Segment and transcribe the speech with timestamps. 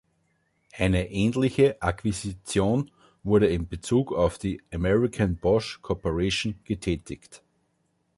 [0.75, 2.89] Eine ähnliche Akquisition
[3.21, 7.43] wurde in Bezug auf die American Bosch Corporation getätigt.